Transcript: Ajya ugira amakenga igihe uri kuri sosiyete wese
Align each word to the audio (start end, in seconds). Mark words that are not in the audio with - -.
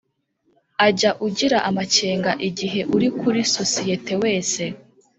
Ajya 0.87 1.11
ugira 1.25 1.57
amakenga 1.69 2.31
igihe 2.47 2.79
uri 2.95 3.09
kuri 3.19 3.41
sosiyete 3.55 4.13
wese 4.23 4.63